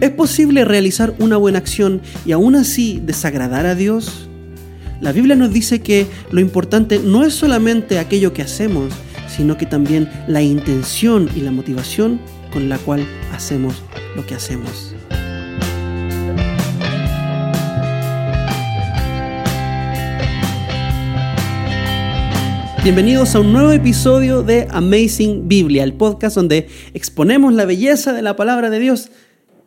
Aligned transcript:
¿Es 0.00 0.10
posible 0.10 0.64
realizar 0.64 1.14
una 1.18 1.36
buena 1.36 1.58
acción 1.58 2.00
y 2.24 2.32
aún 2.32 2.54
así 2.54 3.02
desagradar 3.04 3.66
a 3.66 3.74
Dios? 3.74 4.30
La 5.02 5.12
Biblia 5.12 5.36
nos 5.36 5.52
dice 5.52 5.82
que 5.82 6.06
lo 6.30 6.40
importante 6.40 6.98
no 6.98 7.22
es 7.22 7.34
solamente 7.34 7.98
aquello 7.98 8.32
que 8.32 8.40
hacemos, 8.40 8.94
sino 9.28 9.58
que 9.58 9.66
también 9.66 10.08
la 10.26 10.40
intención 10.40 11.28
y 11.36 11.40
la 11.40 11.50
motivación 11.50 12.18
con 12.50 12.70
la 12.70 12.78
cual 12.78 13.06
hacemos 13.34 13.82
lo 14.16 14.24
que 14.26 14.34
hacemos. 14.34 14.94
Bienvenidos 22.82 23.34
a 23.34 23.40
un 23.40 23.52
nuevo 23.52 23.72
episodio 23.72 24.42
de 24.42 24.66
Amazing 24.70 25.46
Biblia, 25.46 25.84
el 25.84 25.92
podcast 25.92 26.36
donde 26.36 26.68
exponemos 26.94 27.52
la 27.52 27.66
belleza 27.66 28.14
de 28.14 28.22
la 28.22 28.36
palabra 28.36 28.70
de 28.70 28.78
Dios 28.78 29.10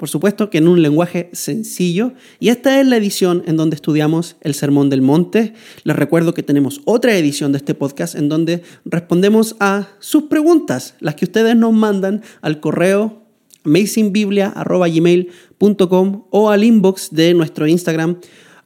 por 0.03 0.09
supuesto 0.09 0.49
que 0.49 0.57
en 0.57 0.67
un 0.67 0.81
lenguaje 0.81 1.29
sencillo. 1.31 2.11
Y 2.37 2.49
esta 2.49 2.81
es 2.81 2.85
la 2.85 2.97
edición 2.97 3.41
en 3.45 3.55
donde 3.55 3.77
estudiamos 3.77 4.35
el 4.41 4.53
Sermón 4.53 4.89
del 4.89 5.01
Monte. 5.01 5.53
Les 5.85 5.95
recuerdo 5.95 6.33
que 6.33 6.43
tenemos 6.43 6.81
otra 6.83 7.15
edición 7.15 7.53
de 7.53 7.59
este 7.59 7.73
podcast 7.73 8.15
en 8.15 8.27
donde 8.27 8.63
respondemos 8.83 9.55
a 9.61 9.87
sus 9.99 10.23
preguntas, 10.23 10.95
las 10.99 11.15
que 11.15 11.23
ustedes 11.23 11.55
nos 11.55 11.71
mandan 11.71 12.21
al 12.41 12.59
correo 12.59 13.23
amazingbiblia.gmail.com 13.63 16.23
o 16.31 16.49
al 16.49 16.65
inbox 16.65 17.11
de 17.11 17.33
nuestro 17.33 17.65
Instagram 17.65 18.19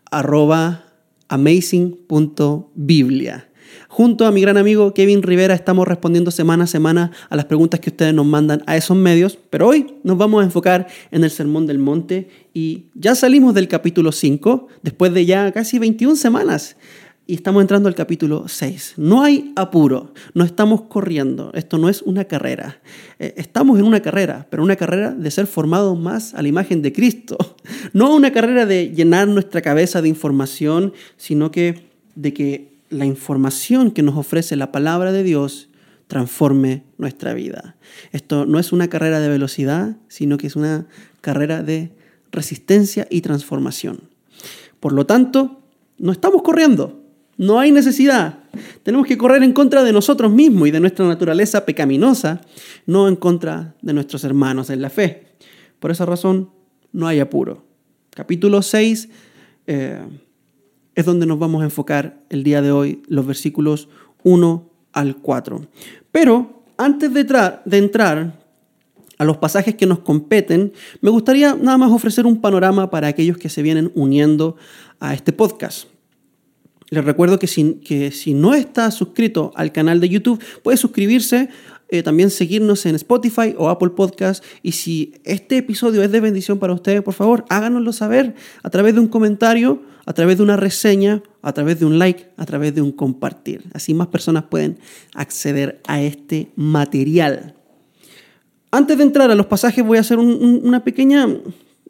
arroba 0.09 0.85
amazing.biblia. 1.27 3.46
Junto 3.97 4.27
a 4.27 4.31
mi 4.31 4.41
gran 4.41 4.57
amigo 4.57 4.93
Kevin 4.93 5.23
Rivera 5.23 5.55
estamos 5.55 5.87
respondiendo 5.87 6.29
semana 6.29 6.65
a 6.65 6.67
semana 6.67 7.11
a 7.31 7.35
las 7.35 7.45
preguntas 7.45 7.79
que 7.79 7.89
ustedes 7.89 8.13
nos 8.13 8.27
mandan 8.27 8.61
a 8.67 8.77
esos 8.77 8.95
medios, 8.95 9.39
pero 9.49 9.69
hoy 9.69 9.95
nos 10.03 10.19
vamos 10.19 10.43
a 10.43 10.45
enfocar 10.45 10.85
en 11.09 11.23
el 11.23 11.31
Sermón 11.31 11.65
del 11.65 11.79
Monte 11.79 12.29
y 12.53 12.89
ya 12.93 13.15
salimos 13.15 13.55
del 13.55 13.67
capítulo 13.67 14.11
5 14.11 14.67
después 14.83 15.15
de 15.15 15.25
ya 15.25 15.51
casi 15.51 15.79
21 15.79 16.15
semanas 16.15 16.77
y 17.25 17.33
estamos 17.33 17.59
entrando 17.59 17.89
al 17.89 17.95
capítulo 17.95 18.47
6. 18.47 18.93
No 18.97 19.23
hay 19.23 19.51
apuro, 19.55 20.13
no 20.35 20.43
estamos 20.43 20.83
corriendo, 20.83 21.49
esto 21.55 21.79
no 21.79 21.89
es 21.89 22.03
una 22.03 22.25
carrera. 22.25 22.79
Eh, 23.17 23.33
estamos 23.37 23.79
en 23.79 23.85
una 23.85 24.01
carrera, 24.03 24.45
pero 24.51 24.61
una 24.61 24.75
carrera 24.75 25.09
de 25.09 25.31
ser 25.31 25.47
formados 25.47 25.97
más 25.97 26.35
a 26.35 26.43
la 26.43 26.49
imagen 26.49 26.83
de 26.83 26.93
Cristo. 26.93 27.35
No 27.93 28.13
una 28.13 28.31
carrera 28.31 28.67
de 28.67 28.93
llenar 28.93 29.27
nuestra 29.27 29.61
cabeza 29.63 30.03
de 30.03 30.09
información, 30.09 30.93
sino 31.15 31.49
que 31.49 31.87
de 32.15 32.33
que 32.33 32.76
la 32.89 33.05
información 33.05 33.91
que 33.91 34.03
nos 34.03 34.17
ofrece 34.17 34.55
la 34.55 34.71
palabra 34.71 35.11
de 35.11 35.23
Dios 35.23 35.69
transforme 36.07 36.83
nuestra 36.97 37.33
vida. 37.33 37.75
Esto 38.11 38.45
no 38.45 38.59
es 38.59 38.71
una 38.71 38.87
carrera 38.87 39.19
de 39.19 39.29
velocidad, 39.29 39.97
sino 40.07 40.37
que 40.37 40.47
es 40.47 40.55
una 40.55 40.87
carrera 41.21 41.63
de 41.63 41.91
resistencia 42.31 43.07
y 43.09 43.21
transformación. 43.21 44.09
Por 44.79 44.93
lo 44.93 45.05
tanto, 45.05 45.61
no 45.97 46.11
estamos 46.11 46.41
corriendo, 46.43 47.03
no 47.37 47.59
hay 47.59 47.71
necesidad. 47.71 48.39
Tenemos 48.83 49.05
que 49.05 49.17
correr 49.17 49.43
en 49.43 49.53
contra 49.53 49.83
de 49.83 49.91
nosotros 49.91 50.31
mismos 50.31 50.67
y 50.67 50.71
de 50.71 50.79
nuestra 50.79 51.05
naturaleza 51.05 51.65
pecaminosa, 51.65 52.41
no 52.85 53.07
en 53.07 53.15
contra 53.15 53.75
de 53.81 53.93
nuestros 53.93 54.23
hermanos 54.23 54.69
en 54.69 54.81
la 54.81 54.89
fe. 54.89 55.27
Por 55.79 55.91
esa 55.91 56.05
razón, 56.05 56.51
no 56.91 57.07
hay 57.07 57.19
apuro. 57.19 57.65
Capítulo 58.11 58.61
6 58.61 59.09
es 60.97 61.05
donde 61.05 61.27
nos 61.27 61.37
vamos 61.37 61.61
a 61.61 61.65
enfocar 61.65 62.17
el 62.31 62.43
día 62.43 62.59
de 62.63 62.71
hoy, 62.71 63.03
los 63.07 63.27
versículos 63.27 63.87
1 64.23 64.67
al 64.93 65.17
4. 65.17 65.61
Pero 66.11 66.63
antes 66.75 67.13
de, 67.13 67.23
de 67.23 67.77
entrar 67.77 68.39
a 69.19 69.23
los 69.23 69.37
pasajes 69.37 69.75
que 69.75 69.85
nos 69.85 69.99
competen, 69.99 70.73
me 71.01 71.11
gustaría 71.11 71.53
nada 71.53 71.77
más 71.77 71.91
ofrecer 71.91 72.25
un 72.25 72.41
panorama 72.41 72.89
para 72.89 73.09
aquellos 73.09 73.37
que 73.37 73.47
se 73.47 73.61
vienen 73.61 73.91
uniendo 73.93 74.55
a 74.99 75.13
este 75.13 75.33
podcast. 75.33 75.87
Les 76.89 77.05
recuerdo 77.05 77.37
que 77.37 77.45
si, 77.45 77.73
que 77.75 78.09
si 78.09 78.33
no 78.33 78.55
está 78.55 78.89
suscrito 78.89 79.51
al 79.53 79.71
canal 79.71 79.99
de 79.99 80.09
YouTube, 80.09 80.43
puede 80.63 80.77
suscribirse, 80.77 81.49
eh, 81.89 82.03
también 82.03 82.29
seguirnos 82.29 82.85
en 82.85 82.95
Spotify 82.95 83.55
o 83.57 83.69
Apple 83.69 83.89
Podcast. 83.89 84.43
Y 84.63 84.73
si 84.73 85.13
este 85.23 85.57
episodio 85.57 86.01
es 86.03 86.11
de 86.11 86.19
bendición 86.19 86.59
para 86.59 86.73
ustedes, 86.73 87.01
por 87.01 87.13
favor, 87.13 87.45
háganoslo 87.49 87.93
saber 87.93 88.35
a 88.63 88.69
través 88.69 88.93
de 88.93 88.99
un 88.99 89.07
comentario 89.07 89.81
a 90.07 90.13
través 90.13 90.37
de 90.37 90.43
una 90.43 90.55
reseña, 90.55 91.21
a 91.41 91.51
través 91.51 91.79
de 91.79 91.85
un 91.85 91.99
like, 91.99 92.29
a 92.37 92.45
través 92.45 92.73
de 92.73 92.81
un 92.81 92.93
compartir. 92.93 93.65
Así 93.73 93.93
más 93.93 94.07
personas 94.07 94.45
pueden 94.45 94.79
acceder 95.13 95.81
a 95.85 96.01
este 96.01 96.49
material. 96.55 97.55
Antes 98.71 98.97
de 98.97 99.03
entrar 99.03 99.29
a 99.29 99.35
los 99.35 99.47
pasajes 99.47 99.85
voy 99.85 99.97
a 99.97 100.01
hacer 100.01 100.17
una 100.17 100.85
pequeña 100.85 101.27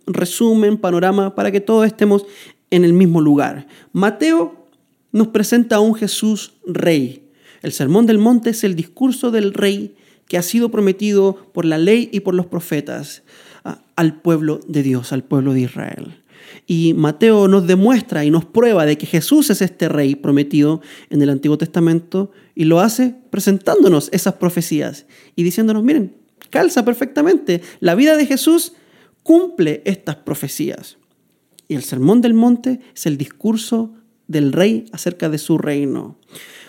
resumen, 0.08 0.78
panorama, 0.78 1.36
para 1.36 1.52
que 1.52 1.62
todos 1.62 1.86
estemos 1.86 2.26
en 2.72 2.84
el 2.84 2.94
mismo 2.94 3.22
lugar. 3.22 3.68
Mateo 3.94 4.66
nos 5.12 5.28
presenta 5.28 5.76
a 5.76 5.80
un 5.80 5.94
Jesús 5.94 6.54
rey. 6.66 7.27
El 7.68 7.74
Sermón 7.74 8.06
del 8.06 8.18
Monte 8.18 8.52
es 8.52 8.64
el 8.64 8.78
discurso 8.78 9.30
del 9.30 9.54
rey 9.54 9.94
que 10.30 10.38
ha 10.38 10.42
sido 10.42 10.72
prometido 10.72 11.52
por 11.52 11.66
la 11.66 11.78
ley 11.78 12.10
y 12.14 12.22
por 12.22 12.34
los 12.34 12.46
profetas 12.46 13.24
al 13.98 14.22
pueblo 14.22 14.62
de 14.70 14.84
Dios, 14.84 15.12
al 15.12 15.26
pueblo 15.26 15.52
de 15.52 15.62
Israel. 15.62 16.24
Y 16.66 16.94
Mateo 16.94 17.50
nos 17.50 17.68
demuestra 17.68 18.24
y 18.24 18.32
nos 18.32 18.46
prueba 18.46 18.86
de 18.86 18.98
que 18.98 19.06
Jesús 19.06 19.50
es 19.50 19.62
este 19.62 19.90
rey 19.90 20.16
prometido 20.16 20.80
en 21.10 21.22
el 21.22 21.30
Antiguo 21.30 21.58
Testamento 21.58 22.32
y 22.56 22.64
lo 22.64 22.80
hace 22.80 23.16
presentándonos 23.32 24.08
esas 24.14 24.36
profecías 24.36 25.06
y 25.36 25.44
diciéndonos, 25.44 25.84
miren, 25.84 26.16
calza 26.50 26.86
perfectamente. 26.86 27.62
La 27.82 27.96
vida 27.96 28.16
de 28.16 28.28
Jesús 28.28 28.76
cumple 29.24 29.82
estas 29.84 30.16
profecías. 30.16 30.98
Y 31.68 31.76
el 31.76 31.84
Sermón 31.84 32.22
del 32.22 32.34
Monte 32.34 32.80
es 32.96 33.06
el 33.08 33.18
discurso 33.18 33.94
del 34.28 34.54
rey 34.54 34.86
acerca 34.92 35.30
de 35.30 35.38
su 35.38 35.58
reino. 35.58 36.18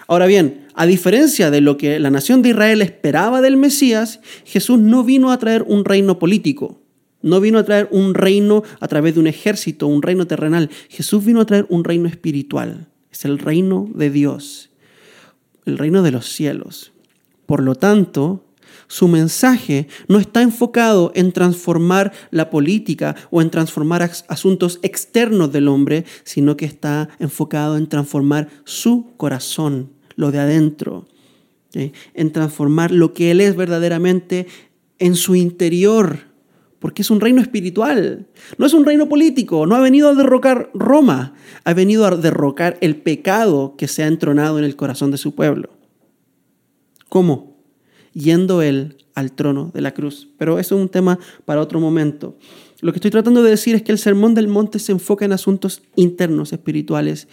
Ahora 0.07 0.27
bien, 0.27 0.67
a 0.75 0.87
diferencia 0.87 1.51
de 1.51 1.61
lo 1.61 1.77
que 1.77 1.99
la 1.99 2.11
nación 2.11 2.41
de 2.41 2.51
Israel 2.51 2.81
esperaba 2.83 3.41
del 3.43 3.57
Mesías, 3.57 4.21
Jesús 4.45 4.79
no 4.79 5.05
vino 5.05 5.31
a 5.31 5.39
traer 5.39 5.65
un 5.65 5.85
reino 5.85 6.19
político. 6.19 6.81
No 7.21 7.41
vino 7.41 7.59
a 7.59 7.65
traer 7.65 7.89
un 7.91 8.15
reino 8.15 8.63
a 8.81 8.89
través 8.89 9.15
de 9.15 9.21
un 9.21 9.27
ejército, 9.27 9.87
un 9.87 10.03
reino 10.03 10.27
terrenal. 10.27 10.71
Jesús 10.89 11.25
vino 11.25 11.41
a 11.41 11.47
traer 11.47 11.67
un 11.69 11.85
reino 11.85 12.09
espiritual. 12.09 12.89
Es 13.11 13.25
el 13.25 13.39
reino 13.39 13.91
de 13.95 14.11
Dios, 14.11 14.71
el 15.67 15.79
reino 15.79 16.03
de 16.03 16.13
los 16.13 16.27
cielos. 16.27 16.93
Por 17.45 17.63
lo 17.63 17.75
tanto, 17.75 18.48
su 18.89 19.07
mensaje 19.07 19.87
no 20.09 20.19
está 20.19 20.43
enfocado 20.43 21.13
en 21.15 21.33
transformar 21.33 22.13
la 22.31 22.51
política 22.51 23.15
o 23.31 23.41
en 23.41 23.51
transformar 23.51 24.11
asuntos 24.29 24.81
externos 24.83 25.53
del 25.53 25.69
hombre, 25.69 26.05
sino 26.25 26.57
que 26.57 26.65
está 26.65 27.11
enfocado 27.19 27.77
en 27.77 27.87
transformar 27.87 28.49
su 28.65 29.13
corazón, 29.17 29.93
lo 30.17 30.33
de 30.33 30.41
adentro, 30.41 31.07
en 31.73 32.33
transformar 32.33 32.91
lo 32.91 33.13
que 33.13 33.31
Él 33.31 33.41
es 33.41 33.55
verdaderamente 33.55 34.47
en 34.99 35.15
su 35.15 35.37
interior 35.37 36.27
porque 36.79 37.03
es 37.03 37.11
un 37.11 37.21
reino 37.21 37.41
espiritual. 37.41 38.29
No 38.57 38.65
es 38.65 38.73
un 38.73 38.85
reino 38.85 39.09
político, 39.09 39.67
no 39.67 39.75
ha 39.75 39.81
venido 39.81 40.09
a 40.09 40.15
derrocar 40.15 40.71
Roma, 40.75 41.35
ha 41.65 41.75
venido 41.75 42.07
a 42.07 42.17
derrocar 42.17 42.79
el 42.81 42.97
pecado 42.97 43.75
que 43.77 43.89
se 43.89 44.05
ha 44.05 44.07
entronado 44.07 44.59
en 44.59 44.65
el 44.65 44.77
corazón 44.77 45.11
de 45.11 45.19
su 45.19 45.35
pueblo. 45.35 45.71
¿Cómo? 47.09 47.58
Yendo 48.19 48.63
él 48.63 48.97
al 49.15 49.33
trono 49.33 49.71
de 49.73 49.81
la 49.81 49.95
cruz. 49.95 50.29
Pero 50.39 50.59
eso 50.59 50.75
es 50.75 50.81
un 50.81 50.89
tema 50.89 51.19
para 51.45 51.61
otro 51.61 51.81
momento. 51.81 52.37
Lo 52.81 52.93
que 52.93 52.99
estoy 52.99 53.11
tratando 53.11 53.43
de 53.43 53.51
decir 53.51 53.75
es 53.75 53.83
que 53.83 53.93
el 53.93 53.99
Sermón 53.99 54.35
del 54.35 54.49
Monte 54.49 54.79
se 54.79 54.93
enfoca 54.93 55.25
en 55.25 55.33
asuntos 55.33 55.83
internos, 55.97 56.53
espirituales, 56.53 57.29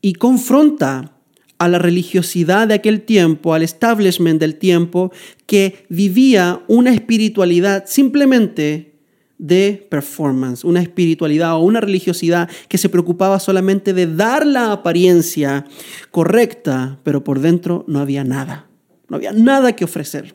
y 0.00 0.14
confronta 0.14 1.18
a 1.58 1.68
la 1.68 1.78
religiosidad 1.78 2.68
de 2.68 2.74
aquel 2.74 3.02
tiempo, 3.02 3.52
al 3.52 3.62
establishment 3.62 4.40
del 4.40 4.56
tiempo, 4.56 5.10
que 5.46 5.84
vivía 5.88 6.62
una 6.68 6.94
espiritualidad 6.94 7.84
simplemente 7.86 8.94
de 9.38 9.86
performance, 9.90 10.64
una 10.64 10.80
espiritualidad 10.80 11.54
o 11.54 11.60
una 11.60 11.80
religiosidad 11.80 12.48
que 12.68 12.78
se 12.78 12.88
preocupaba 12.88 13.40
solamente 13.40 13.92
de 13.92 14.06
dar 14.06 14.46
la 14.46 14.72
apariencia 14.72 15.64
correcta, 16.10 16.98
pero 17.02 17.24
por 17.24 17.40
dentro 17.40 17.84
no 17.88 18.00
había 18.00 18.24
nada, 18.24 18.67
no 19.08 19.16
había 19.16 19.32
nada 19.32 19.74
que 19.74 19.84
ofrecer. 19.84 20.34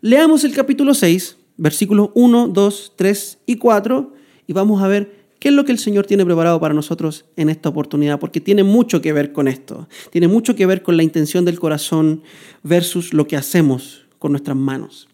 Leamos 0.00 0.44
el 0.44 0.54
capítulo 0.54 0.94
6, 0.94 1.36
versículos 1.56 2.10
1, 2.14 2.48
2, 2.48 2.92
3 2.96 3.38
y 3.46 3.56
4 3.56 4.14
y 4.46 4.52
vamos 4.52 4.82
a 4.82 4.88
ver 4.88 5.22
¿Qué 5.42 5.48
es 5.48 5.54
lo 5.56 5.64
que 5.64 5.72
el 5.72 5.80
Señor 5.80 6.06
tiene 6.06 6.24
preparado 6.24 6.60
para 6.60 6.72
nosotros 6.72 7.24
en 7.34 7.48
esta 7.48 7.68
oportunidad? 7.68 8.20
Porque 8.20 8.40
tiene 8.40 8.62
mucho 8.62 9.02
que 9.02 9.12
ver 9.12 9.32
con 9.32 9.48
esto. 9.48 9.88
Tiene 10.12 10.28
mucho 10.28 10.54
que 10.54 10.66
ver 10.66 10.84
con 10.84 10.96
la 10.96 11.02
intención 11.02 11.44
del 11.44 11.58
corazón 11.58 12.22
versus 12.62 13.12
lo 13.12 13.26
que 13.26 13.36
hacemos 13.36 14.06
con 14.20 14.30
nuestras 14.30 14.56
manos. 14.56 15.08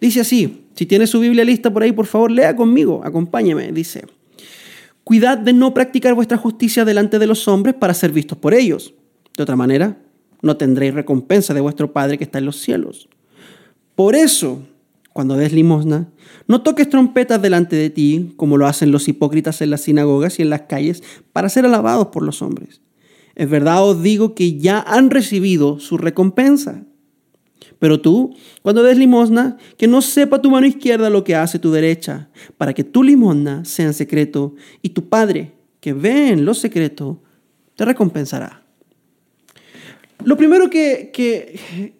Dice 0.00 0.20
así, 0.20 0.64
si 0.74 0.84
tiene 0.84 1.06
su 1.06 1.20
Biblia 1.20 1.44
lista 1.44 1.72
por 1.72 1.84
ahí, 1.84 1.92
por 1.92 2.06
favor, 2.06 2.32
lea 2.32 2.56
conmigo, 2.56 3.02
acompáñeme. 3.04 3.70
Dice, 3.70 4.04
cuidad 5.04 5.38
de 5.38 5.52
no 5.52 5.72
practicar 5.72 6.14
vuestra 6.14 6.38
justicia 6.38 6.84
delante 6.84 7.20
de 7.20 7.28
los 7.28 7.46
hombres 7.46 7.76
para 7.76 7.94
ser 7.94 8.10
vistos 8.10 8.38
por 8.38 8.52
ellos. 8.52 8.94
De 9.36 9.44
otra 9.44 9.54
manera, 9.54 9.96
no 10.46 10.56
tendréis 10.56 10.94
recompensa 10.94 11.52
de 11.52 11.60
vuestro 11.60 11.92
Padre 11.92 12.16
que 12.16 12.24
está 12.24 12.38
en 12.38 12.46
los 12.46 12.56
cielos. 12.56 13.08
Por 13.94 14.14
eso, 14.14 14.62
cuando 15.12 15.36
des 15.36 15.52
limosna, 15.52 16.12
no 16.46 16.62
toques 16.62 16.88
trompetas 16.88 17.40
delante 17.40 17.76
de 17.76 17.90
ti, 17.90 18.34
como 18.36 18.56
lo 18.56 18.66
hacen 18.66 18.92
los 18.92 19.08
hipócritas 19.08 19.60
en 19.62 19.70
las 19.70 19.82
sinagogas 19.82 20.38
y 20.38 20.42
en 20.42 20.50
las 20.50 20.62
calles, 20.62 21.02
para 21.32 21.48
ser 21.48 21.64
alabados 21.64 22.08
por 22.08 22.22
los 22.22 22.42
hombres. 22.42 22.82
Es 23.34 23.48
verdad 23.48 23.86
os 23.86 24.02
digo 24.02 24.34
que 24.34 24.58
ya 24.58 24.80
han 24.80 25.10
recibido 25.10 25.78
su 25.78 25.98
recompensa. 25.98 26.84
Pero 27.78 28.00
tú, 28.00 28.34
cuando 28.62 28.82
des 28.82 28.98
limosna, 28.98 29.56
que 29.76 29.86
no 29.86 30.02
sepa 30.02 30.42
tu 30.42 30.50
mano 30.50 30.66
izquierda 30.66 31.10
lo 31.10 31.24
que 31.24 31.34
hace 31.34 31.58
tu 31.58 31.72
derecha, 31.72 32.28
para 32.56 32.72
que 32.72 32.84
tu 32.84 33.02
limosna 33.02 33.64
sea 33.64 33.86
en 33.86 33.94
secreto, 33.94 34.54
y 34.82 34.90
tu 34.90 35.08
Padre, 35.08 35.54
que 35.80 35.92
ve 35.92 36.28
en 36.28 36.44
lo 36.44 36.54
secreto, 36.54 37.22
te 37.74 37.84
recompensará. 37.84 38.65
Lo 40.26 40.36
primero 40.36 40.68
que, 40.68 41.10
que, 41.12 41.94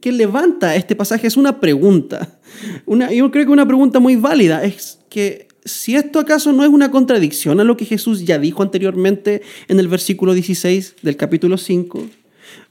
que 0.00 0.12
levanta 0.12 0.76
este 0.76 0.96
pasaje 0.96 1.26
es 1.26 1.36
una 1.36 1.60
pregunta. 1.60 2.40
Yo 2.86 3.30
creo 3.30 3.44
que 3.44 3.52
una 3.52 3.66
pregunta 3.66 4.00
muy 4.00 4.16
válida 4.16 4.64
es 4.64 4.98
que 5.10 5.48
si 5.62 5.94
esto 5.94 6.20
acaso 6.20 6.54
no 6.54 6.64
es 6.64 6.70
una 6.70 6.90
contradicción 6.90 7.60
a 7.60 7.64
lo 7.64 7.76
que 7.76 7.84
Jesús 7.84 8.24
ya 8.24 8.38
dijo 8.38 8.62
anteriormente 8.62 9.42
en 9.68 9.78
el 9.78 9.88
versículo 9.88 10.32
16 10.32 10.96
del 11.02 11.18
capítulo 11.18 11.58
5. 11.58 12.06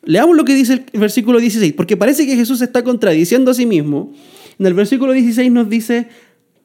Leamos 0.05 0.35
lo 0.35 0.43
que 0.43 0.55
dice 0.55 0.85
el 0.91 0.99
versículo 0.99 1.37
16, 1.37 1.73
porque 1.73 1.95
parece 1.95 2.25
que 2.25 2.35
Jesús 2.35 2.59
está 2.61 2.83
contradiciendo 2.83 3.51
a 3.51 3.53
sí 3.53 3.67
mismo. 3.67 4.11
En 4.57 4.65
el 4.65 4.73
versículo 4.73 5.13
16 5.13 5.51
nos 5.51 5.69
dice 5.69 6.07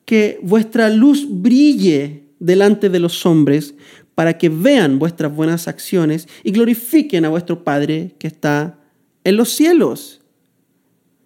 que 0.07 0.39
vuestra 0.43 0.89
luz 0.89 1.27
brille 1.29 2.23
delante 2.39 2.89
de 2.89 3.01
los 3.01 3.27
hombres 3.27 3.75
para 4.19 4.37
que 4.37 4.49
vean 4.49 4.99
vuestras 4.99 5.33
buenas 5.33 5.69
acciones 5.69 6.27
y 6.43 6.51
glorifiquen 6.51 7.25
a 7.25 7.29
vuestro 7.29 7.63
Padre 7.63 8.17
que 8.19 8.27
está 8.27 8.77
en 9.23 9.37
los 9.37 9.51
cielos. 9.51 10.21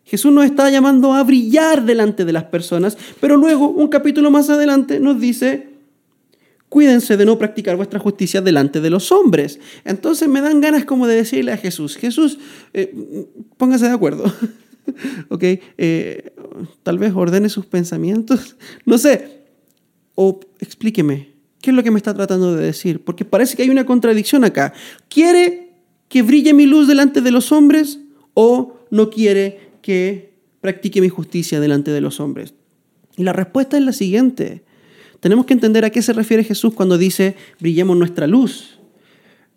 Jesús 0.04 0.30
nos 0.30 0.44
está 0.44 0.68
llamando 0.68 1.14
a 1.14 1.22
brillar 1.22 1.86
delante 1.86 2.26
de 2.26 2.34
las 2.34 2.44
personas, 2.44 2.98
pero 3.18 3.38
luego, 3.38 3.70
un 3.70 3.88
capítulo 3.88 4.30
más 4.30 4.50
adelante, 4.50 5.00
nos 5.00 5.18
dice, 5.18 5.70
cuídense 6.68 7.16
de 7.16 7.24
no 7.24 7.38
practicar 7.38 7.76
vuestra 7.76 7.98
justicia 7.98 8.42
delante 8.42 8.82
de 8.82 8.90
los 8.90 9.10
hombres. 9.10 9.58
Entonces 9.86 10.28
me 10.28 10.42
dan 10.42 10.60
ganas 10.60 10.84
como 10.84 11.06
de 11.06 11.14
decirle 11.14 11.52
a 11.52 11.56
Jesús, 11.56 11.96
Jesús, 11.96 12.38
eh, 12.74 12.94
póngase 13.56 13.86
de 13.86 13.92
acuerdo. 13.92 14.24
ok, 15.30 15.44
eh, 15.78 16.34
tal 16.82 16.98
vez 16.98 17.14
ordene 17.14 17.48
sus 17.48 17.64
pensamientos, 17.64 18.56
no 18.84 18.98
sé, 18.98 19.44
o 20.14 20.40
explíqueme, 20.60 21.31
¿qué 21.62 21.70
es 21.70 21.76
lo 21.76 21.82
que 21.82 21.90
me 21.90 21.96
está 21.96 22.12
tratando 22.12 22.54
de 22.54 22.66
decir? 22.66 23.02
Porque 23.02 23.24
parece 23.24 23.56
que 23.56 23.62
hay 23.62 23.70
una 23.70 23.86
contradicción 23.86 24.44
acá. 24.44 24.74
¿Quiere 25.08 25.70
que 26.08 26.20
brille 26.20 26.52
mi 26.52 26.66
luz 26.66 26.86
delante 26.86 27.22
de 27.22 27.30
los 27.30 27.52
hombres 27.52 28.00
o 28.34 28.80
no 28.90 29.08
quiere 29.08 29.70
que 29.80 30.34
practique 30.60 31.00
mi 31.00 31.08
justicia 31.08 31.60
delante 31.60 31.90
de 31.90 32.02
los 32.02 32.20
hombres? 32.20 32.52
Y 33.16 33.22
la 33.22 33.32
respuesta 33.32 33.78
es 33.78 33.84
la 33.84 33.92
siguiente. 33.92 34.64
Tenemos 35.20 35.46
que 35.46 35.54
entender 35.54 35.84
a 35.84 35.90
qué 35.90 36.02
se 36.02 36.12
refiere 36.12 36.44
Jesús 36.44 36.74
cuando 36.74 36.98
dice 36.98 37.36
brillemos 37.60 37.96
nuestra 37.96 38.26
luz. 38.26 38.80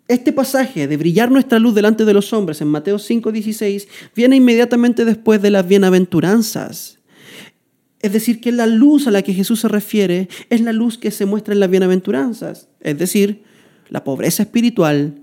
Este 0.06 0.32
pasaje 0.32 0.86
de 0.86 0.96
brillar 0.96 1.32
nuestra 1.32 1.58
luz 1.58 1.74
delante 1.74 2.04
de 2.04 2.14
los 2.14 2.32
hombres 2.32 2.60
en 2.60 2.68
Mateo 2.68 2.98
5:16 2.98 3.88
viene 4.14 4.36
inmediatamente 4.36 5.04
después 5.04 5.42
de 5.42 5.50
las 5.50 5.66
bienaventuranzas. 5.66 6.95
Es 8.00 8.12
decir, 8.12 8.40
que 8.40 8.52
la 8.52 8.66
luz 8.66 9.06
a 9.06 9.10
la 9.10 9.22
que 9.22 9.34
Jesús 9.34 9.60
se 9.60 9.68
refiere 9.68 10.28
es 10.50 10.60
la 10.60 10.72
luz 10.72 10.98
que 10.98 11.10
se 11.10 11.26
muestra 11.26 11.54
en 11.54 11.60
las 11.60 11.70
bienaventuranzas, 11.70 12.68
es 12.80 12.98
decir, 12.98 13.42
la 13.88 14.04
pobreza 14.04 14.42
espiritual, 14.42 15.20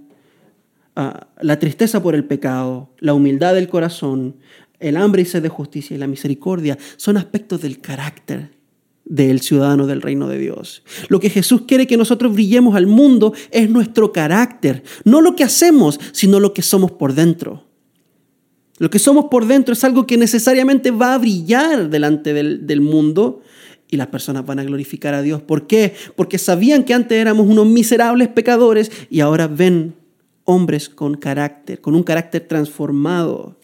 ah, 0.95 1.27
la 1.41 1.59
tristeza 1.59 2.01
por 2.01 2.15
el 2.15 2.25
pecado, 2.25 2.89
la 2.99 3.13
humildad 3.13 3.53
del 3.53 3.69
corazón, 3.69 4.37
el 4.79 4.97
hambre 4.97 5.21
y 5.21 5.25
sed 5.25 5.43
de 5.43 5.49
justicia 5.49 5.95
y 5.95 5.99
la 5.99 6.07
misericordia 6.07 6.77
son 6.97 7.17
aspectos 7.17 7.61
del 7.61 7.79
carácter 7.79 8.51
del 9.05 9.41
ciudadano 9.41 9.85
del 9.85 10.01
reino 10.01 10.27
de 10.27 10.37
Dios. 10.37 10.83
Lo 11.09 11.19
que 11.19 11.29
Jesús 11.29 11.63
quiere 11.67 11.87
que 11.87 11.97
nosotros 11.97 12.33
brillemos 12.33 12.75
al 12.75 12.87
mundo 12.87 13.33
es 13.51 13.69
nuestro 13.69 14.11
carácter, 14.11 14.83
no 15.03 15.21
lo 15.21 15.35
que 15.35 15.43
hacemos, 15.43 15.99
sino 16.11 16.39
lo 16.39 16.53
que 16.53 16.61
somos 16.61 16.91
por 16.91 17.13
dentro. 17.13 17.65
Lo 18.79 18.89
que 18.89 18.99
somos 18.99 19.25
por 19.25 19.45
dentro 19.45 19.73
es 19.73 19.83
algo 19.83 20.07
que 20.07 20.17
necesariamente 20.17 20.91
va 20.91 21.13
a 21.13 21.17
brillar 21.17 21.89
delante 21.89 22.33
del, 22.33 22.65
del 22.65 22.81
mundo 22.81 23.41
y 23.89 23.97
las 23.97 24.07
personas 24.07 24.45
van 24.45 24.59
a 24.59 24.63
glorificar 24.63 25.13
a 25.13 25.21
Dios. 25.21 25.41
¿Por 25.41 25.67
qué? 25.67 25.93
Porque 26.15 26.39
sabían 26.39 26.83
que 26.83 26.95
antes 26.95 27.19
éramos 27.19 27.47
unos 27.47 27.67
miserables 27.67 28.29
pecadores 28.29 28.91
y 29.11 29.19
ahora 29.19 29.47
ven 29.47 29.93
hombres 30.45 30.89
con 30.89 31.15
carácter, 31.15 31.79
con 31.79 31.93
un 31.93 32.03
carácter 32.03 32.47
transformado. 32.47 33.55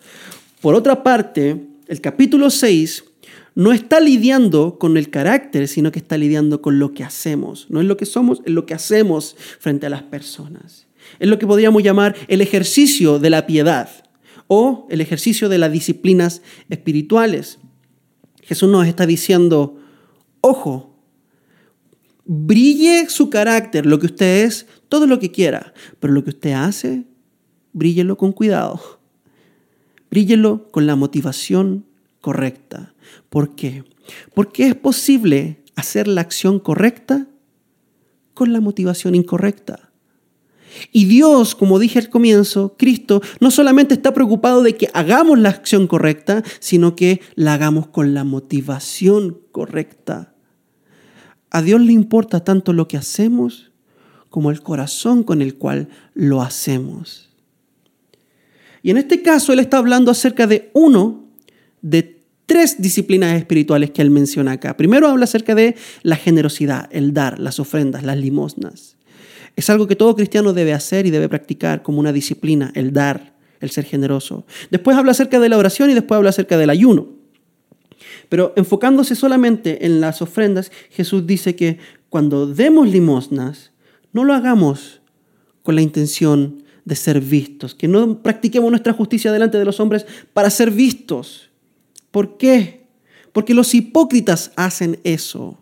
Por 0.61 0.75
otra 0.75 1.01
parte, 1.01 1.65
el 1.87 2.01
capítulo 2.01 2.51
6 2.51 3.03
no 3.55 3.73
está 3.73 3.99
lidiando 3.99 4.77
con 4.77 4.95
el 4.95 5.09
carácter, 5.09 5.67
sino 5.67 5.91
que 5.91 5.99
está 5.99 6.17
lidiando 6.17 6.61
con 6.61 6.77
lo 6.77 6.93
que 6.93 7.03
hacemos. 7.03 7.65
No 7.69 7.81
es 7.81 7.87
lo 7.87 7.97
que 7.97 8.05
somos, 8.05 8.41
es 8.45 8.53
lo 8.53 8.67
que 8.67 8.75
hacemos 8.75 9.35
frente 9.59 9.87
a 9.87 9.89
las 9.89 10.03
personas. 10.03 10.87
Es 11.19 11.27
lo 11.27 11.39
que 11.39 11.47
podríamos 11.47 11.81
llamar 11.81 12.15
el 12.27 12.41
ejercicio 12.41 13.17
de 13.17 13.31
la 13.31 13.47
piedad 13.47 13.89
o 14.49 14.85
el 14.89 14.99
ejercicio 14.99 15.47
de 15.47 15.59
las 15.59 15.71
disciplinas 15.71 16.41
espirituales. 16.69 17.59
Jesús 18.41 18.69
nos 18.69 18.85
está 18.85 19.05
diciendo, 19.05 19.77
ojo, 20.41 20.97
brille 22.25 23.07
su 23.09 23.29
carácter, 23.29 23.85
lo 23.85 23.99
que 23.99 24.07
usted 24.07 24.43
es, 24.43 24.65
todo 24.89 25.07
lo 25.07 25.19
que 25.19 25.31
quiera, 25.31 25.73
pero 26.01 26.11
lo 26.11 26.25
que 26.25 26.31
usted 26.31 26.51
hace, 26.51 27.05
bríllelo 27.71 28.17
con 28.17 28.33
cuidado 28.33 28.99
Bríllelo 30.09 30.67
con 30.71 30.87
la 30.87 30.95
motivación 30.95 31.85
correcta. 32.21 32.93
¿Por 33.29 33.55
qué? 33.55 33.83
Porque 34.33 34.67
es 34.67 34.75
posible 34.75 35.61
hacer 35.75 36.07
la 36.07 36.21
acción 36.21 36.59
correcta 36.59 37.27
con 38.33 38.51
la 38.51 38.59
motivación 38.59 39.13
incorrecta. 39.15 39.88
Y 40.91 41.05
Dios, 41.05 41.55
como 41.55 41.79
dije 41.79 41.99
al 41.99 42.09
comienzo, 42.09 42.75
Cristo, 42.77 43.21
no 43.39 43.51
solamente 43.51 43.93
está 43.93 44.13
preocupado 44.13 44.63
de 44.63 44.75
que 44.75 44.89
hagamos 44.93 45.39
la 45.39 45.49
acción 45.49 45.87
correcta, 45.87 46.43
sino 46.59 46.95
que 46.95 47.21
la 47.35 47.53
hagamos 47.53 47.87
con 47.87 48.13
la 48.13 48.23
motivación 48.23 49.39
correcta. 49.51 50.33
A 51.49 51.61
Dios 51.61 51.81
le 51.81 51.93
importa 51.93 52.43
tanto 52.43 52.73
lo 52.73 52.87
que 52.87 52.97
hacemos 52.97 53.71
como 54.29 54.51
el 54.51 54.61
corazón 54.61 55.23
con 55.23 55.41
el 55.41 55.55
cual 55.55 55.89
lo 56.13 56.41
hacemos. 56.41 57.29
Y 58.81 58.91
en 58.91 58.97
este 58.97 59.21
caso 59.21 59.51
él 59.53 59.59
está 59.59 59.77
hablando 59.77 60.11
acerca 60.11 60.47
de 60.47 60.69
uno 60.73 61.25
de 61.81 62.19
tres 62.45 62.81
disciplinas 62.81 63.37
espirituales 63.37 63.91
que 63.91 64.01
él 64.01 64.09
menciona 64.09 64.53
acá. 64.53 64.77
Primero 64.77 65.07
habla 65.07 65.25
acerca 65.25 65.55
de 65.55 65.75
la 66.01 66.15
generosidad, 66.15 66.87
el 66.91 67.13
dar, 67.13 67.39
las 67.39 67.59
ofrendas, 67.59 68.03
las 68.03 68.17
limosnas. 68.17 68.97
Es 69.55 69.69
algo 69.69 69.87
que 69.87 69.95
todo 69.95 70.15
cristiano 70.15 70.53
debe 70.53 70.73
hacer 70.73 71.05
y 71.05 71.11
debe 71.11 71.29
practicar 71.29 71.83
como 71.83 71.99
una 71.99 72.13
disciplina, 72.13 72.71
el 72.75 72.93
dar, 72.93 73.35
el 73.59 73.69
ser 73.71 73.85
generoso. 73.85 74.45
Después 74.71 74.97
habla 74.97 75.11
acerca 75.11 75.39
de 75.39 75.49
la 75.49 75.57
oración 75.57 75.89
y 75.89 75.93
después 75.93 76.17
habla 76.17 76.29
acerca 76.29 76.57
del 76.57 76.69
ayuno. 76.69 77.07
Pero 78.29 78.53
enfocándose 78.55 79.15
solamente 79.15 79.85
en 79.85 80.01
las 80.01 80.21
ofrendas, 80.21 80.71
Jesús 80.91 81.25
dice 81.25 81.55
que 81.55 81.79
cuando 82.09 82.47
demos 82.47 82.87
limosnas, 82.87 83.71
no 84.13 84.23
lo 84.23 84.33
hagamos 84.33 85.01
con 85.63 85.75
la 85.75 85.81
intención 85.81 86.63
de 86.85 86.95
ser 86.95 87.21
vistos, 87.21 87.75
que 87.75 87.87
no 87.87 88.21
practiquemos 88.21 88.71
nuestra 88.71 88.93
justicia 88.93 89.31
delante 89.31 89.57
de 89.57 89.65
los 89.65 89.79
hombres 89.79 90.05
para 90.33 90.49
ser 90.49 90.71
vistos. 90.71 91.49
¿Por 92.11 92.37
qué? 92.37 92.87
Porque 93.31 93.53
los 93.53 93.75
hipócritas 93.75 94.51
hacen 94.55 94.99
eso. 95.03 95.59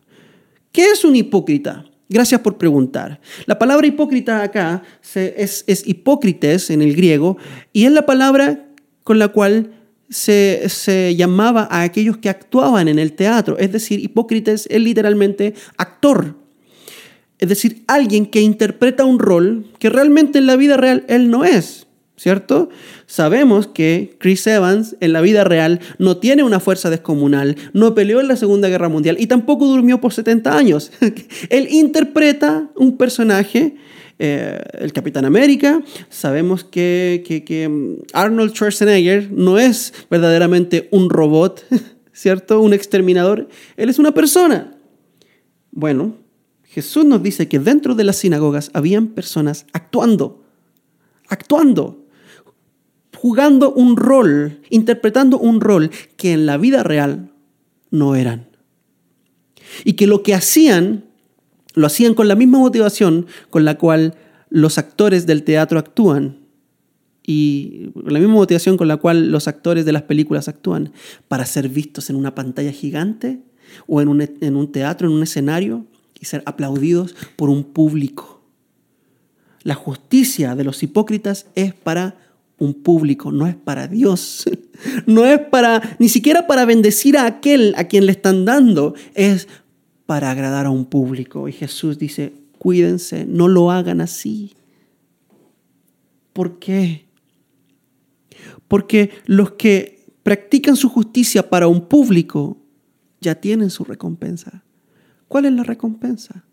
¿Qué 0.71 0.91
es 0.91 1.03
un 1.03 1.15
hipócrita? 1.15 1.85
Gracias 2.09 2.41
por 2.41 2.57
preguntar. 2.57 3.19
La 3.45 3.59
palabra 3.59 3.85
hipócrita 3.85 4.41
acá 4.41 4.83
es, 5.13 5.63
es 5.67 5.87
hipócrites 5.87 6.69
en 6.69 6.81
el 6.81 6.95
griego 6.95 7.37
y 7.73 7.85
es 7.85 7.91
la 7.91 8.05
palabra 8.05 8.65
con 9.03 9.19
la 9.19 9.29
cual 9.29 9.73
se, 10.09 10.63
se, 10.69 11.15
llamaba 11.15 11.67
a 11.69 11.81
aquellos 11.81 12.17
que 12.17 12.29
actuaban 12.29 12.87
en 12.87 12.99
el 12.99 13.13
teatro. 13.13 13.57
Es 13.57 13.71
decir, 13.71 13.99
hipócrites 13.99 14.67
es 14.69 14.81
literalmente 14.81 15.53
actor. 15.77 16.35
Es 17.39 17.49
decir, 17.49 17.83
alguien 17.87 18.25
que 18.25 18.41
interpreta 18.41 19.05
un 19.05 19.19
rol 19.19 19.71
que 19.79 19.89
realmente 19.89 20.39
en 20.39 20.47
la 20.47 20.55
vida 20.55 20.77
real 20.77 21.05
él 21.07 21.29
no 21.29 21.45
es, 21.45 21.86
¿cierto? 22.17 22.69
Sabemos 23.05 23.67
que 23.67 24.17
Chris 24.19 24.45
Evans 24.47 24.97
en 24.99 25.13
la 25.13 25.21
vida 25.21 25.43
real 25.43 25.79
no 25.99 26.17
tiene 26.17 26.43
una 26.43 26.59
fuerza 26.59 26.89
descomunal, 26.89 27.55
no 27.73 27.93
peleó 27.93 28.19
en 28.19 28.27
la 28.27 28.35
Segunda 28.35 28.67
Guerra 28.67 28.89
Mundial 28.89 29.17
y 29.19 29.27
tampoco 29.27 29.67
durmió 29.67 30.01
por 30.01 30.13
70 30.13 30.57
años. 30.57 30.91
él 31.49 31.67
interpreta 31.69 32.69
un 32.75 32.97
personaje, 32.97 33.75
eh, 34.17 34.59
el 34.73 34.93
Capitán 34.93 35.25
América, 35.25 35.81
sabemos 36.09 36.63
que, 36.63 37.23
que 37.45 37.69
mm, 37.69 37.97
Arnold 38.13 38.51
Schwarzenegger 38.51 39.31
no 39.31 39.59
es 39.59 39.93
verdaderamente 40.09 40.89
un 40.91 41.11
robot, 41.11 41.63
¿cierto? 42.13 42.59
Un 42.61 42.73
exterminador, 42.73 43.47
él 43.77 43.89
es 43.89 43.99
una 43.99 44.13
persona. 44.13 44.75
Bueno, 45.69 46.15
Jesús 46.63 47.05
nos 47.05 47.21
dice 47.21 47.47
que 47.47 47.59
dentro 47.59 47.93
de 47.93 48.03
las 48.03 48.15
sinagogas 48.15 48.71
habían 48.73 49.09
personas 49.09 49.67
actuando, 49.71 50.43
actuando, 51.27 52.06
jugando 53.15 53.73
un 53.73 53.97
rol, 53.97 54.61
interpretando 54.69 55.39
un 55.39 55.61
rol 55.61 55.91
que 56.15 56.33
en 56.33 56.45
la 56.45 56.57
vida 56.57 56.83
real 56.83 57.31
no 57.89 58.15
eran. 58.15 58.47
Y 59.83 59.93
que 59.93 60.07
lo 60.07 60.23
que 60.23 60.33
hacían, 60.33 61.05
lo 61.73 61.87
hacían 61.87 62.13
con 62.13 62.27
la 62.27 62.35
misma 62.35 62.59
motivación 62.59 63.27
con 63.49 63.65
la 63.65 63.77
cual 63.77 64.15
los 64.49 64.77
actores 64.77 65.25
del 65.25 65.43
teatro 65.43 65.79
actúan 65.79 66.47
y 67.25 67.91
la 68.05 68.19
misma 68.19 68.35
motivación 68.35 68.77
con 68.77 68.87
la 68.87 68.97
cual 68.97 69.31
los 69.31 69.49
actores 69.49 69.83
de 69.83 69.91
las 69.91 70.03
películas 70.03 70.47
actúan, 70.47 70.93
para 71.27 71.45
ser 71.45 71.67
vistos 71.67 72.09
en 72.09 72.15
una 72.15 72.33
pantalla 72.33 72.71
gigante 72.71 73.41
o 73.85 74.01
en 74.01 74.07
un, 74.07 74.21
en 74.21 74.55
un 74.55 74.71
teatro, 74.71 75.09
en 75.09 75.13
un 75.13 75.23
escenario, 75.23 75.85
y 76.19 76.25
ser 76.25 76.41
aplaudidos 76.45 77.15
por 77.35 77.49
un 77.49 77.65
público. 77.65 78.41
La 79.63 79.75
justicia 79.75 80.55
de 80.55 80.63
los 80.63 80.81
hipócritas 80.81 81.47
es 81.55 81.73
para 81.73 82.15
un 82.59 82.73
público, 82.73 83.31
no 83.31 83.47
es 83.47 83.55
para 83.55 83.87
Dios. 83.87 84.45
No 85.07 85.25
es 85.25 85.39
para, 85.39 85.97
ni 85.97 86.07
siquiera 86.07 86.45
para 86.45 86.63
bendecir 86.63 87.17
a 87.17 87.25
aquel 87.25 87.73
a 87.77 87.85
quien 87.85 88.05
le 88.05 88.11
están 88.11 88.45
dando, 88.45 88.93
es 89.15 89.47
para 90.05 90.29
agradar 90.29 90.67
a 90.67 90.69
un 90.69 90.85
público. 90.85 91.47
Y 91.47 91.51
Jesús 91.51 91.97
dice, 91.97 92.33
cuídense, 92.59 93.25
no 93.25 93.47
lo 93.47 93.71
hagan 93.71 94.01
así. 94.01 94.53
¿Por 96.31 96.59
qué? 96.59 97.07
Porque 98.67 99.09
los 99.25 99.53
que 99.53 100.05
practican 100.21 100.75
su 100.75 100.89
justicia 100.89 101.49
para 101.49 101.67
un 101.67 101.87
público 101.87 102.57
ya 103.19 103.33
tienen 103.33 103.71
su 103.71 103.83
recompensa. 103.83 104.63
¿Cuál 105.27 105.45
es 105.45 105.53
la 105.53 105.63
recompensa? 105.63 106.43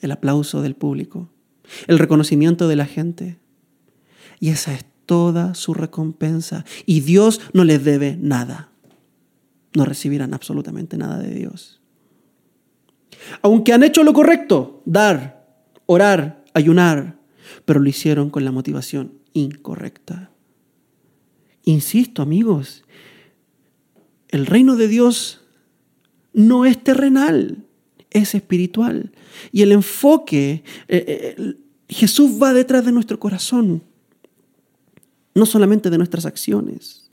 El 0.00 0.10
aplauso 0.10 0.62
del 0.62 0.74
público, 0.74 1.28
el 1.86 1.98
reconocimiento 1.98 2.68
de 2.68 2.76
la 2.76 2.86
gente. 2.86 3.38
Y 4.38 4.50
esa 4.50 4.74
es 4.74 4.84
toda 5.06 5.54
su 5.54 5.74
recompensa. 5.74 6.64
Y 6.86 7.00
Dios 7.00 7.40
no 7.52 7.64
les 7.64 7.84
debe 7.84 8.16
nada. 8.16 8.70
No 9.74 9.84
recibirán 9.84 10.34
absolutamente 10.34 10.96
nada 10.96 11.18
de 11.18 11.34
Dios. 11.34 11.80
Aunque 13.42 13.72
han 13.72 13.82
hecho 13.82 14.02
lo 14.02 14.12
correcto, 14.12 14.82
dar, 14.84 15.46
orar, 15.86 16.44
ayunar, 16.54 17.18
pero 17.64 17.80
lo 17.80 17.88
hicieron 17.88 18.30
con 18.30 18.44
la 18.44 18.52
motivación 18.52 19.14
incorrecta. 19.32 20.30
Insisto, 21.64 22.22
amigos, 22.22 22.84
el 24.28 24.46
reino 24.46 24.76
de 24.76 24.88
Dios 24.88 25.42
no 26.32 26.64
es 26.64 26.82
terrenal, 26.82 27.66
es 28.10 28.34
espiritual. 28.34 29.12
Y 29.52 29.62
el 29.62 29.72
enfoque, 29.72 30.64
eh, 30.88 31.34
eh, 31.38 31.54
Jesús 31.88 32.40
va 32.40 32.52
detrás 32.52 32.84
de 32.84 32.92
nuestro 32.92 33.18
corazón, 33.18 33.82
no 35.34 35.46
solamente 35.46 35.90
de 35.90 35.98
nuestras 35.98 36.26
acciones, 36.26 37.10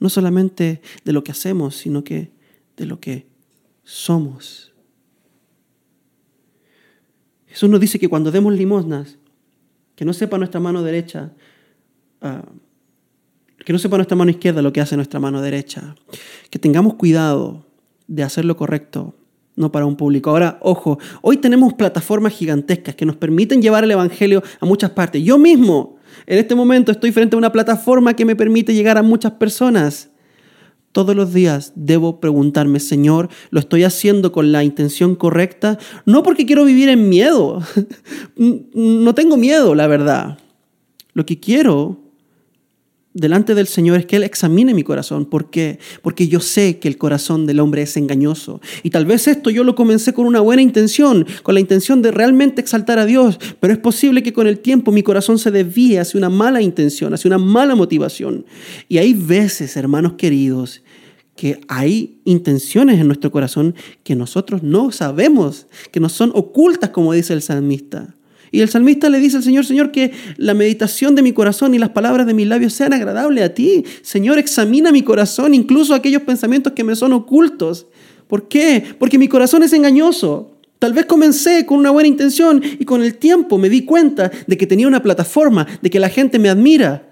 no 0.00 0.08
solamente 0.08 0.80
de 1.04 1.12
lo 1.12 1.24
que 1.24 1.32
hacemos, 1.32 1.76
sino 1.76 2.04
que 2.04 2.30
de 2.76 2.86
lo 2.86 3.00
que 3.00 3.26
somos. 3.84 4.72
Jesús 7.46 7.68
nos 7.68 7.80
dice 7.80 7.98
que 7.98 8.08
cuando 8.08 8.30
demos 8.30 8.52
limosnas, 8.54 9.18
que 9.96 10.04
no 10.04 10.12
sepa 10.12 10.38
nuestra 10.38 10.60
mano 10.60 10.82
derecha, 10.82 11.32
ah, 12.20 12.44
que 13.64 13.72
no 13.72 13.78
sepa 13.78 13.96
nuestra 13.96 14.16
mano 14.16 14.30
izquierda 14.30 14.62
lo 14.62 14.72
que 14.72 14.80
hace 14.80 14.96
nuestra 14.96 15.18
mano 15.18 15.42
derecha. 15.42 15.96
Que 16.50 16.58
tengamos 16.58 16.94
cuidado 16.94 17.66
de 18.06 18.22
hacer 18.22 18.44
lo 18.44 18.56
correcto, 18.56 19.16
no 19.58 19.70
para 19.72 19.84
un 19.84 19.96
público. 19.96 20.30
Ahora, 20.30 20.58
ojo, 20.62 20.98
hoy 21.20 21.36
tenemos 21.36 21.74
plataformas 21.74 22.32
gigantescas 22.32 22.94
que 22.94 23.04
nos 23.04 23.16
permiten 23.16 23.60
llevar 23.60 23.84
el 23.84 23.90
Evangelio 23.90 24.42
a 24.60 24.66
muchas 24.66 24.90
partes. 24.90 25.22
Yo 25.22 25.36
mismo, 25.36 25.96
en 26.26 26.38
este 26.38 26.54
momento, 26.54 26.92
estoy 26.92 27.12
frente 27.12 27.36
a 27.36 27.38
una 27.38 27.52
plataforma 27.52 28.14
que 28.14 28.24
me 28.24 28.36
permite 28.36 28.72
llegar 28.72 28.96
a 28.96 29.02
muchas 29.02 29.32
personas. 29.32 30.10
Todos 30.92 31.14
los 31.14 31.34
días 31.34 31.72
debo 31.76 32.18
preguntarme, 32.18 32.80
Señor, 32.80 33.28
¿lo 33.50 33.60
estoy 33.60 33.84
haciendo 33.84 34.32
con 34.32 34.52
la 34.52 34.64
intención 34.64 35.16
correcta? 35.16 35.78
No 36.06 36.22
porque 36.22 36.46
quiero 36.46 36.64
vivir 36.64 36.88
en 36.88 37.08
miedo. 37.08 37.62
no 38.36 39.14
tengo 39.14 39.36
miedo, 39.36 39.74
la 39.74 39.86
verdad. 39.86 40.38
Lo 41.12 41.26
que 41.26 41.38
quiero 41.38 42.07
delante 43.18 43.54
del 43.54 43.66
Señor 43.66 43.98
es 43.98 44.06
que 44.06 44.16
Él 44.16 44.22
examine 44.22 44.72
mi 44.74 44.82
corazón. 44.82 45.26
¿Por 45.26 45.50
qué? 45.50 45.78
Porque 46.02 46.28
yo 46.28 46.40
sé 46.40 46.78
que 46.78 46.88
el 46.88 46.98
corazón 46.98 47.46
del 47.46 47.60
hombre 47.60 47.82
es 47.82 47.96
engañoso. 47.96 48.60
Y 48.82 48.90
tal 48.90 49.06
vez 49.06 49.26
esto 49.26 49.50
yo 49.50 49.64
lo 49.64 49.74
comencé 49.74 50.12
con 50.12 50.26
una 50.26 50.40
buena 50.40 50.62
intención, 50.62 51.26
con 51.42 51.54
la 51.54 51.60
intención 51.60 52.00
de 52.00 52.12
realmente 52.12 52.60
exaltar 52.60 52.98
a 52.98 53.06
Dios, 53.06 53.38
pero 53.60 53.72
es 53.72 53.78
posible 53.78 54.22
que 54.22 54.32
con 54.32 54.46
el 54.46 54.60
tiempo 54.60 54.92
mi 54.92 55.02
corazón 55.02 55.38
se 55.38 55.50
desvíe 55.50 55.98
hacia 55.98 56.18
una 56.18 56.30
mala 56.30 56.62
intención, 56.62 57.12
hacia 57.12 57.28
una 57.28 57.38
mala 57.38 57.74
motivación. 57.74 58.46
Y 58.88 58.98
hay 58.98 59.14
veces, 59.14 59.76
hermanos 59.76 60.14
queridos, 60.14 60.82
que 61.34 61.60
hay 61.68 62.20
intenciones 62.24 63.00
en 63.00 63.06
nuestro 63.06 63.30
corazón 63.30 63.74
que 64.02 64.16
nosotros 64.16 64.62
no 64.62 64.90
sabemos, 64.90 65.66
que 65.92 66.00
nos 66.00 66.12
son 66.12 66.32
ocultas, 66.34 66.90
como 66.90 67.12
dice 67.12 67.32
el 67.32 67.42
salmista. 67.42 68.14
Y 68.50 68.60
el 68.60 68.68
salmista 68.68 69.08
le 69.08 69.18
dice 69.20 69.38
al 69.38 69.42
Señor, 69.42 69.64
Señor, 69.64 69.90
que 69.90 70.12
la 70.36 70.54
meditación 70.54 71.14
de 71.14 71.22
mi 71.22 71.32
corazón 71.32 71.74
y 71.74 71.78
las 71.78 71.90
palabras 71.90 72.26
de 72.26 72.34
mis 72.34 72.46
labios 72.46 72.72
sean 72.72 72.92
agradables 72.92 73.44
a 73.44 73.54
ti. 73.54 73.84
Señor, 74.02 74.38
examina 74.38 74.92
mi 74.92 75.02
corazón, 75.02 75.54
incluso 75.54 75.94
aquellos 75.94 76.22
pensamientos 76.22 76.72
que 76.72 76.84
me 76.84 76.96
son 76.96 77.12
ocultos. 77.12 77.86
¿Por 78.26 78.48
qué? 78.48 78.84
Porque 78.98 79.18
mi 79.18 79.28
corazón 79.28 79.62
es 79.62 79.72
engañoso. 79.72 80.58
Tal 80.78 80.92
vez 80.92 81.06
comencé 81.06 81.66
con 81.66 81.78
una 81.78 81.90
buena 81.90 82.08
intención 82.08 82.62
y 82.78 82.84
con 82.84 83.02
el 83.02 83.16
tiempo 83.16 83.58
me 83.58 83.68
di 83.68 83.84
cuenta 83.84 84.30
de 84.46 84.56
que 84.56 84.66
tenía 84.66 84.86
una 84.86 85.02
plataforma, 85.02 85.66
de 85.82 85.90
que 85.90 85.98
la 85.98 86.08
gente 86.08 86.38
me 86.38 86.48
admira. 86.48 87.04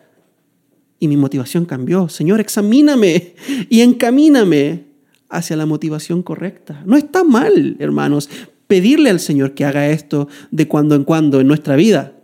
Y 1.01 1.09
mi 1.09 1.17
motivación 1.17 1.65
cambió. 1.65 2.09
Señor, 2.09 2.41
examíname 2.41 3.35
y 3.69 3.81
encamíname 3.81 4.85
hacia 5.29 5.57
la 5.57 5.67
motivación 5.67 6.23
correcta. 6.23 6.83
No 6.87 6.97
está 6.97 7.25
mal, 7.25 7.77
hermanos, 7.81 8.31
pedirle 8.67 9.11
al 9.11 9.21
Señor 9.21 9.55
que 9.55 9.65
haga 9.65 9.89
esto 9.89 10.29
de 10.51 10.69
cuando 10.69 10.95
en 10.95 11.05
cuando 11.05 11.41
en 11.41 11.49
nuestra 11.49 11.77
vida. 11.77 12.15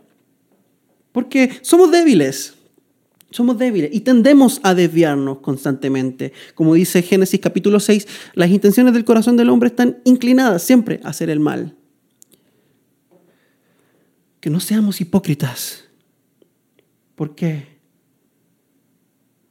Porque 1.12 1.50
somos 1.62 1.90
débiles, 1.90 2.54
somos 3.30 3.58
débiles 3.58 3.90
y 3.92 4.00
tendemos 4.00 4.61
a 4.62 4.75
desviarnos 4.75 5.38
constantemente. 5.38 6.32
Como 6.54 6.75
dice 6.75 7.02
Génesis 7.02 7.40
capítulo 7.40 7.80
6, 7.80 8.06
las 8.34 8.50
intenciones 8.50 8.94
del 8.94 9.04
corazón 9.04 9.37
del 9.37 9.50
hombre 9.50 9.68
están 9.68 9.99
inclinadas 10.04 10.62
siempre 10.62 11.00
a 11.04 11.11
hacer 11.11 11.30
el 11.30 11.40
mal. 11.40 11.76
Que 14.40 14.50
no 14.50 14.61
seamos 14.61 15.00
hipócritas. 15.00 15.84
¿Por 17.14 17.34
qué? 17.34 17.72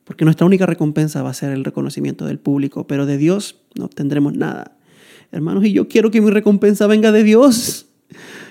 Porque 0.04 0.26
nuestra 0.26 0.46
única 0.46 0.66
recompensa 0.66 1.24
va 1.24 1.30
a 1.30 1.34
ser 1.34 1.52
el 1.52 1.64
reconocimiento 1.64 2.26
del 2.26 2.40
público, 2.40 2.86
pero 2.88 3.06
de 3.06 3.18
Dios 3.18 3.62
no 3.76 3.86
obtendremos 3.86 4.34
nada. 4.34 4.78
Hermanos, 5.32 5.64
y 5.66 5.72
yo 5.72 5.88
quiero 5.88 6.12
que 6.12 6.20
mi 6.20 6.30
recompensa 6.30 6.88
venga 6.88 7.14
de 7.14 7.24
Dios. 7.24 7.86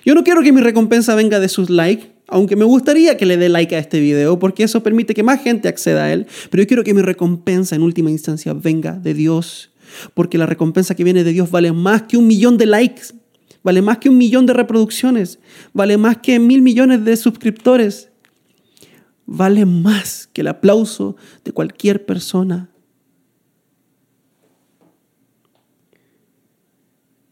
Yo 0.04 0.14
no 0.14 0.24
quiero 0.24 0.42
que 0.42 0.50
mi 0.50 0.62
recompensa 0.62 1.14
venga 1.14 1.38
de 1.38 1.50
sus 1.50 1.68
likes, 1.68 2.10
aunque 2.26 2.56
me 2.56 2.64
gustaría 2.64 3.18
que 3.18 3.26
le 3.26 3.36
dé 3.36 3.50
like 3.50 3.76
a 3.76 3.78
este 3.78 4.00
video, 4.00 4.38
porque 4.38 4.62
eso 4.62 4.82
permite 4.82 5.12
que 5.12 5.22
más 5.22 5.42
gente 5.42 5.68
acceda 5.68 6.04
a 6.04 6.12
él. 6.12 6.26
Pero 6.50 6.62
yo 6.62 6.66
quiero 6.66 6.82
que 6.82 6.94
mi 6.94 7.02
recompensa 7.02 7.76
en 7.76 7.82
última 7.82 8.10
instancia 8.10 8.54
venga 8.54 8.92
de 8.92 9.12
Dios, 9.12 9.72
porque 10.14 10.38
la 10.38 10.46
recompensa 10.46 10.94
que 10.94 11.04
viene 11.04 11.22
de 11.22 11.32
Dios 11.32 11.50
vale 11.50 11.70
más 11.72 12.02
que 12.02 12.16
un 12.16 12.26
millón 12.26 12.56
de 12.56 12.64
likes, 12.64 13.08
vale 13.62 13.82
más 13.82 13.98
que 13.98 14.08
un 14.08 14.16
millón 14.16 14.46
de 14.46 14.54
reproducciones, 14.54 15.38
vale 15.74 15.98
más 15.98 16.16
que 16.18 16.38
mil 16.38 16.62
millones 16.62 17.04
de 17.04 17.14
suscriptores, 17.18 18.08
vale 19.26 19.66
más 19.66 20.30
que 20.32 20.40
el 20.40 20.48
aplauso 20.48 21.16
de 21.44 21.52
cualquier 21.52 22.06
persona 22.06 22.69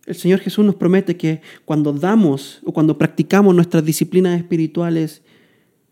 El 0.09 0.15
Señor 0.15 0.41
Jesús 0.41 0.65
nos 0.65 0.77
promete 0.77 1.19
que 1.19 1.43
cuando 1.67 1.93
damos 1.93 2.63
o 2.65 2.73
cuando 2.73 2.97
practicamos 2.97 3.55
nuestras 3.55 3.85
disciplinas 3.85 4.39
espirituales 4.39 5.21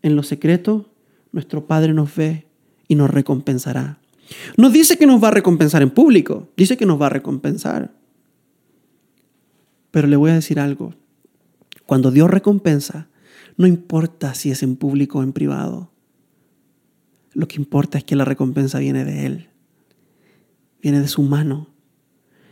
en 0.01 0.15
lo 0.15 0.23
secreto, 0.23 0.91
nuestro 1.31 1.67
Padre 1.67 1.93
nos 1.93 2.15
ve 2.15 2.47
y 2.87 2.95
nos 2.95 3.11
recompensará. 3.11 3.99
No 4.57 4.71
dice 4.71 4.97
que 4.97 5.05
nos 5.05 5.23
va 5.23 5.27
a 5.27 5.31
recompensar 5.31 5.83
en 5.83 5.91
público, 5.91 6.49
dice 6.57 6.77
que 6.77 6.87
nos 6.87 6.99
va 6.99 7.05
a 7.05 7.09
recompensar. 7.11 7.93
Pero 9.91 10.07
le 10.07 10.15
voy 10.15 10.31
a 10.31 10.33
decir 10.33 10.59
algo. 10.59 10.95
Cuando 11.85 12.09
Dios 12.09 12.27
recompensa, 12.31 13.09
no 13.55 13.67
importa 13.67 14.33
si 14.33 14.49
es 14.49 14.63
en 14.63 14.77
público 14.77 15.19
o 15.19 15.23
en 15.23 15.31
privado. 15.31 15.91
Lo 17.33 17.47
que 17.47 17.57
importa 17.57 17.99
es 17.99 18.03
que 18.03 18.15
la 18.15 18.25
recompensa 18.25 18.79
viene 18.79 19.05
de 19.05 19.27
Él, 19.27 19.49
viene 20.81 21.01
de 21.01 21.07
su 21.07 21.21
mano 21.21 21.76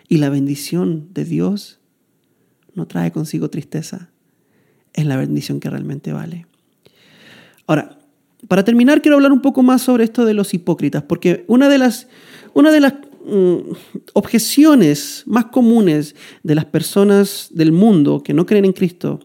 y 0.07 0.17
la 0.17 0.29
bendición 0.29 1.09
de 1.13 1.25
Dios 1.25 1.79
no 2.73 2.87
trae 2.87 3.11
consigo 3.11 3.49
tristeza. 3.49 4.09
Es 4.93 5.05
la 5.05 5.17
bendición 5.17 5.59
que 5.59 5.69
realmente 5.69 6.13
vale. 6.13 6.45
Ahora, 7.67 7.97
para 8.47 8.63
terminar, 8.63 9.01
quiero 9.01 9.15
hablar 9.15 9.31
un 9.31 9.41
poco 9.41 9.63
más 9.63 9.81
sobre 9.81 10.03
esto 10.03 10.25
de 10.25 10.33
los 10.33 10.53
hipócritas, 10.53 11.03
porque 11.03 11.45
una 11.47 11.67
de 11.69 11.77
las, 11.77 12.07
una 12.53 12.71
de 12.71 12.79
las 12.79 12.93
mm, 12.93 13.71
objeciones 14.13 15.23
más 15.25 15.45
comunes 15.45 16.15
de 16.43 16.55
las 16.55 16.65
personas 16.65 17.49
del 17.51 17.71
mundo 17.71 18.21
que 18.23 18.33
no 18.33 18.45
creen 18.45 18.65
en 18.65 18.73
Cristo 18.73 19.19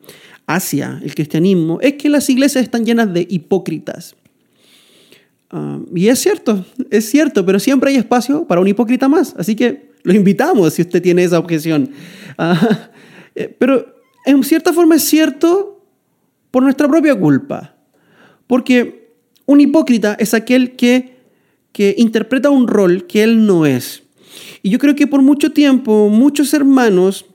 hacia 0.47 1.01
el 1.05 1.15
cristianismo 1.15 1.79
es 1.81 1.95
que 1.95 2.09
las 2.09 2.29
iglesias 2.31 2.65
están 2.65 2.85
llenas 2.85 3.13
de 3.13 3.27
hipócritas. 3.29 4.17
Ah, 5.51 5.81
y 5.95 6.09
es 6.09 6.19
cierto, 6.21 6.65
es 6.91 7.11
cierto, 7.11 7.45
pero 7.45 7.59
siempre 7.59 7.91
hay 7.91 7.97
espacio 7.97 8.47
para 8.47 8.61
un 8.61 8.69
hipócrita 8.69 9.09
más. 9.09 9.35
Así 9.37 9.55
que 9.55 9.90
lo 10.03 10.13
invitamos 10.13 10.75
si 10.75 10.83
usted 10.83 11.03
tiene 11.03 11.25
esa 11.25 11.39
objeción. 11.39 11.91
Ah, 12.39 12.91
eh, 13.35 13.55
pero 13.59 13.95
en 14.25 14.43
cierta 14.45 14.73
forma 14.73 14.97
es 14.97 15.05
cierto 15.05 15.85
por 16.51 16.63
nuestra 16.63 16.89
propia 16.89 17.15
culpa. 17.15 17.77
Porque 18.47 19.15
un 19.47 19.61
hipócrita 19.61 20.17
es 20.19 20.35
aquel 20.35 20.77
que, 20.77 21.17
que 21.73 21.95
interpreta 21.99 22.51
un 22.51 22.67
rol 22.67 23.07
que 23.07 23.23
él 23.23 23.47
no 23.47 23.67
es. 23.67 24.03
Y 24.63 24.71
yo 24.71 24.79
creo 24.79 24.95
que 24.95 25.07
por 25.07 25.23
mucho 25.23 25.53
tiempo 25.53 26.09
muchos 26.09 26.53
hermanos 26.55 27.27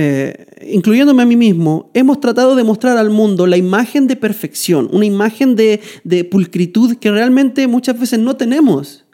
eh, 0.00 0.46
incluyéndome 0.70 1.24
a 1.24 1.26
mí 1.26 1.34
mismo, 1.34 1.90
hemos 1.92 2.20
tratado 2.20 2.54
de 2.54 2.62
mostrar 2.62 2.96
al 2.98 3.10
mundo 3.10 3.48
la 3.48 3.56
imagen 3.56 4.06
de 4.06 4.14
perfección, 4.14 4.88
una 4.92 5.04
imagen 5.04 5.56
de, 5.56 5.80
de 6.04 6.22
pulcritud 6.22 6.98
que 6.98 7.10
realmente 7.10 7.66
muchas 7.66 7.98
veces 7.98 8.20
no 8.20 8.36
tenemos. 8.36 9.04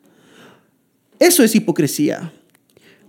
Eso 1.19 1.43
es 1.43 1.55
hipocresía. 1.55 2.33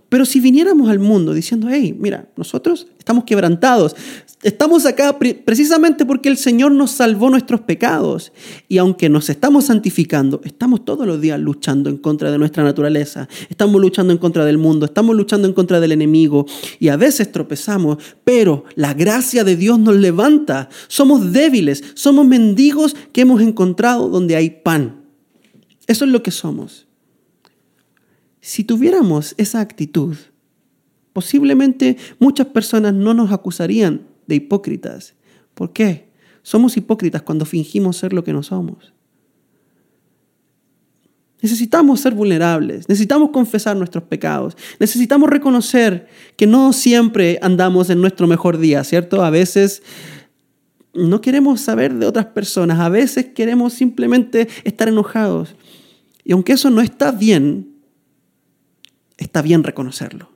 Pero 0.08 0.24
si 0.24 0.38
viniéramos 0.38 0.88
al 0.88 1.00
mundo 1.00 1.34
diciendo, 1.34 1.66
hey, 1.68 1.94
mira, 1.98 2.28
nosotros 2.36 2.86
estamos 2.96 3.24
quebrantados, 3.24 3.96
estamos 4.44 4.86
acá 4.86 5.18
precisamente 5.18 6.06
porque 6.06 6.28
el 6.28 6.36
Señor 6.36 6.70
nos 6.70 6.92
salvó 6.92 7.28
nuestros 7.28 7.62
pecados. 7.62 8.32
Y 8.68 8.78
aunque 8.78 9.08
nos 9.08 9.28
estamos 9.30 9.64
santificando, 9.64 10.40
estamos 10.44 10.84
todos 10.84 11.08
los 11.08 11.20
días 11.20 11.40
luchando 11.40 11.90
en 11.90 11.96
contra 11.96 12.30
de 12.30 12.38
nuestra 12.38 12.62
naturaleza, 12.62 13.28
estamos 13.50 13.80
luchando 13.80 14.12
en 14.12 14.18
contra 14.18 14.44
del 14.44 14.58
mundo, 14.58 14.86
estamos 14.86 15.16
luchando 15.16 15.48
en 15.48 15.54
contra 15.54 15.80
del 15.80 15.90
enemigo 15.90 16.46
y 16.78 16.86
a 16.88 16.96
veces 16.96 17.32
tropezamos, 17.32 17.98
pero 18.22 18.64
la 18.76 18.94
gracia 18.94 19.42
de 19.42 19.56
Dios 19.56 19.80
nos 19.80 19.96
levanta. 19.96 20.68
Somos 20.86 21.32
débiles, 21.32 21.82
somos 21.94 22.24
mendigos 22.24 22.94
que 23.12 23.22
hemos 23.22 23.42
encontrado 23.42 24.08
donde 24.08 24.36
hay 24.36 24.50
pan. 24.50 25.02
Eso 25.88 26.04
es 26.04 26.12
lo 26.12 26.22
que 26.22 26.30
somos. 26.30 26.85
Si 28.46 28.62
tuviéramos 28.62 29.34
esa 29.38 29.58
actitud, 29.58 30.14
posiblemente 31.12 31.96
muchas 32.20 32.46
personas 32.46 32.94
no 32.94 33.12
nos 33.12 33.32
acusarían 33.32 34.06
de 34.28 34.36
hipócritas. 34.36 35.14
¿Por 35.52 35.72
qué? 35.72 36.12
Somos 36.42 36.76
hipócritas 36.76 37.22
cuando 37.22 37.44
fingimos 37.44 37.96
ser 37.96 38.12
lo 38.12 38.22
que 38.22 38.32
no 38.32 38.44
somos. 38.44 38.94
Necesitamos 41.42 41.98
ser 41.98 42.14
vulnerables, 42.14 42.88
necesitamos 42.88 43.30
confesar 43.30 43.76
nuestros 43.76 44.04
pecados, 44.04 44.56
necesitamos 44.78 45.28
reconocer 45.28 46.06
que 46.36 46.46
no 46.46 46.72
siempre 46.72 47.40
andamos 47.42 47.90
en 47.90 48.00
nuestro 48.00 48.28
mejor 48.28 48.58
día, 48.58 48.84
¿cierto? 48.84 49.24
A 49.24 49.30
veces 49.30 49.82
no 50.94 51.20
queremos 51.20 51.62
saber 51.62 51.94
de 51.94 52.06
otras 52.06 52.26
personas, 52.26 52.78
a 52.78 52.90
veces 52.90 53.26
queremos 53.34 53.72
simplemente 53.72 54.46
estar 54.62 54.86
enojados. 54.86 55.56
Y 56.22 56.30
aunque 56.30 56.52
eso 56.52 56.70
no 56.70 56.80
está 56.80 57.10
bien, 57.10 57.75
está 59.16 59.42
bien 59.42 59.62
reconocerlo. 59.64 60.30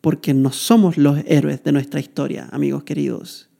Porque 0.00 0.34
no 0.34 0.52
somos 0.52 0.96
los 0.96 1.18
héroes 1.26 1.62
de 1.64 1.72
nuestra 1.72 2.00
historia, 2.00 2.48
amigos 2.52 2.84
queridos. 2.84 3.50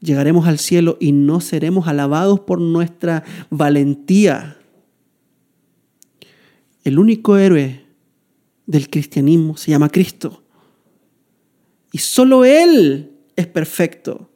Llegaremos 0.00 0.46
al 0.46 0.58
cielo 0.58 0.96
y 0.98 1.12
no 1.12 1.40
seremos 1.40 1.86
alabados 1.86 2.40
por 2.40 2.60
nuestra 2.60 3.22
valentía. 3.50 4.56
El 6.84 6.98
único 6.98 7.36
héroe 7.36 7.84
del 8.66 8.88
cristianismo 8.88 9.58
se 9.58 9.70
llama 9.70 9.90
Cristo. 9.90 10.42
Y 11.92 11.98
solo 11.98 12.44
Él 12.46 13.12
es 13.36 13.46
perfecto. 13.46 14.30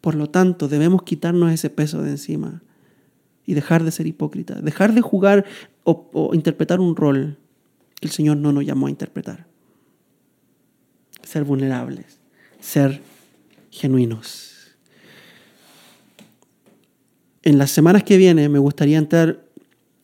Por 0.00 0.14
lo 0.14 0.30
tanto, 0.30 0.68
debemos 0.68 1.02
quitarnos 1.02 1.52
ese 1.52 1.68
peso 1.68 2.02
de 2.02 2.12
encima 2.12 2.62
y 3.46 3.54
dejar 3.54 3.84
de 3.84 3.90
ser 3.90 4.06
hipócrita, 4.06 4.54
dejar 4.60 4.94
de 4.94 5.00
jugar 5.00 5.44
o, 5.84 6.30
interpretar 6.32 6.80
un 6.80 6.96
rol 6.96 7.38
que 8.00 8.08
el 8.08 8.12
Señor 8.12 8.36
no 8.38 8.52
nos 8.52 8.64
llamó 8.64 8.86
a 8.86 8.90
interpretar. 8.90 9.46
Ser 11.22 11.44
vulnerables, 11.44 12.18
ser 12.60 13.00
genuinos. 13.70 14.76
En 17.42 17.58
las 17.58 17.70
semanas 17.70 18.04
que 18.04 18.16
vienen 18.16 18.50
me 18.50 18.58
gustaría 18.58 18.98
entrar 18.98 19.44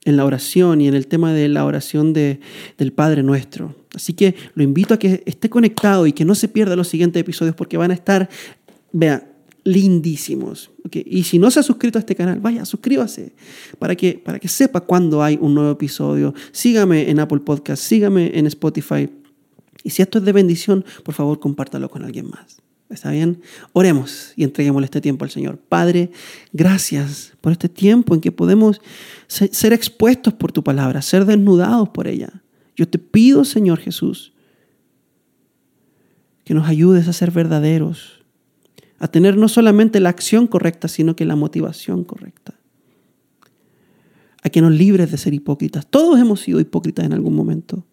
en 0.04 0.16
la 0.16 0.24
oración 0.24 0.80
y 0.80 0.88
en 0.88 0.94
el 0.94 1.06
tema 1.06 1.32
de 1.32 1.48
la 1.48 1.64
oración 1.64 2.12
de, 2.12 2.40
del 2.78 2.92
Padre 2.92 3.22
Nuestro. 3.22 3.74
Así 3.94 4.12
que 4.12 4.34
lo 4.54 4.62
invito 4.62 4.94
a 4.94 4.98
que 4.98 5.22
esté 5.26 5.50
conectado 5.50 6.06
y 6.06 6.12
que 6.12 6.24
no 6.24 6.34
se 6.34 6.48
pierda 6.48 6.76
los 6.76 6.88
siguientes 6.88 7.20
episodios 7.20 7.54
porque 7.54 7.76
van 7.76 7.90
a 7.90 7.94
estar, 7.94 8.28
vea, 8.92 9.29
lindísimos. 9.64 10.70
Y 10.92 11.24
si 11.24 11.38
no 11.38 11.50
se 11.50 11.60
ha 11.60 11.62
suscrito 11.62 11.98
a 11.98 12.00
este 12.00 12.16
canal, 12.16 12.40
vaya, 12.40 12.64
suscríbase 12.64 13.32
para 13.78 13.94
que, 13.94 14.14
para 14.14 14.38
que 14.38 14.48
sepa 14.48 14.80
cuándo 14.80 15.22
hay 15.22 15.38
un 15.40 15.54
nuevo 15.54 15.70
episodio. 15.70 16.34
Sígame 16.52 17.10
en 17.10 17.20
Apple 17.20 17.40
Podcast, 17.40 17.82
sígame 17.82 18.38
en 18.38 18.46
Spotify. 18.46 19.08
Y 19.82 19.90
si 19.90 20.02
esto 20.02 20.18
es 20.18 20.24
de 20.24 20.32
bendición, 20.32 20.84
por 21.04 21.14
favor, 21.14 21.40
compártalo 21.40 21.90
con 21.90 22.04
alguien 22.04 22.28
más. 22.28 22.62
¿Está 22.90 23.12
bien? 23.12 23.40
Oremos 23.72 24.32
y 24.34 24.42
entreguémosle 24.42 24.86
este 24.86 25.00
tiempo 25.00 25.24
al 25.24 25.30
Señor. 25.30 25.58
Padre, 25.58 26.10
gracias 26.52 27.32
por 27.40 27.52
este 27.52 27.68
tiempo 27.68 28.14
en 28.14 28.20
que 28.20 28.32
podemos 28.32 28.80
ser 29.28 29.72
expuestos 29.72 30.34
por 30.34 30.50
tu 30.50 30.64
palabra, 30.64 31.00
ser 31.00 31.24
desnudados 31.24 31.88
por 31.90 32.08
ella. 32.08 32.42
Yo 32.74 32.88
te 32.88 32.98
pido, 32.98 33.44
Señor 33.44 33.78
Jesús, 33.78 34.32
que 36.44 36.52
nos 36.52 36.66
ayudes 36.66 37.06
a 37.06 37.12
ser 37.12 37.30
verdaderos, 37.30 38.19
a 39.00 39.08
tener 39.08 39.36
no 39.36 39.48
solamente 39.48 39.98
la 39.98 40.10
acción 40.10 40.46
correcta, 40.46 40.86
sino 40.86 41.16
que 41.16 41.24
la 41.24 41.34
motivación 41.34 42.04
correcta. 42.04 42.54
A 44.42 44.50
que 44.50 44.60
nos 44.60 44.72
libres 44.72 45.10
de 45.10 45.16
ser 45.16 45.32
hipócritas. 45.32 45.86
Todos 45.86 46.20
hemos 46.20 46.40
sido 46.40 46.60
hipócritas 46.60 47.06
en 47.06 47.14
algún 47.14 47.34
momento. 47.34 47.84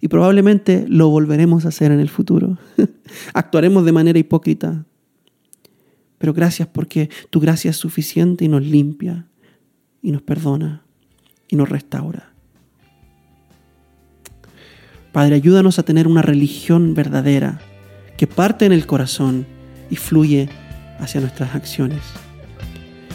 Y 0.00 0.08
probablemente 0.08 0.86
lo 0.88 1.08
volveremos 1.08 1.64
a 1.64 1.68
hacer 1.68 1.90
en 1.90 2.00
el 2.00 2.08
futuro. 2.08 2.56
Actuaremos 3.34 3.84
de 3.84 3.92
manera 3.92 4.18
hipócrita. 4.18 4.86
Pero 6.18 6.32
gracias 6.32 6.68
porque 6.68 7.10
tu 7.30 7.40
gracia 7.40 7.70
es 7.70 7.76
suficiente 7.76 8.44
y 8.44 8.48
nos 8.48 8.64
limpia 8.64 9.26
y 10.02 10.12
nos 10.12 10.22
perdona 10.22 10.84
y 11.48 11.56
nos 11.56 11.68
restaura. 11.68 12.32
Padre, 15.12 15.34
ayúdanos 15.34 15.80
a 15.80 15.82
tener 15.82 16.06
una 16.06 16.22
religión 16.22 16.94
verdadera 16.94 17.60
que 18.16 18.28
parte 18.28 18.66
en 18.66 18.72
el 18.72 18.86
corazón 18.86 19.46
y 19.90 19.96
fluye 19.96 20.48
hacia 20.98 21.20
nuestras 21.20 21.54
acciones. 21.54 22.00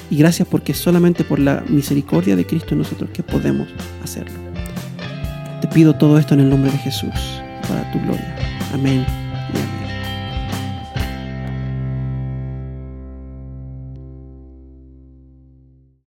Y 0.09 0.17
gracias 0.17 0.47
porque 0.47 0.73
solamente 0.73 1.23
por 1.23 1.39
la 1.39 1.63
misericordia 1.67 2.35
de 2.35 2.45
Cristo 2.45 2.69
en 2.71 2.79
nosotros 2.79 3.09
que 3.11 3.23
podemos 3.23 3.67
hacerlo. 4.03 4.39
Te 5.61 5.67
pido 5.67 5.95
todo 5.95 6.19
esto 6.19 6.33
en 6.35 6.41
el 6.41 6.49
nombre 6.49 6.71
de 6.71 6.77
Jesús, 6.77 7.13
para 7.67 7.91
tu 7.91 7.99
gloria. 8.01 8.35
Amén 8.73 9.24